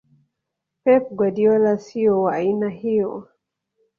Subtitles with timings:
[0.83, 3.29] Pep Guardiola sio wa aina hiyo